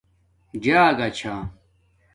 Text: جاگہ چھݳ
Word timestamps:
جاگہ 0.63 1.07
چھݳ 1.17 1.33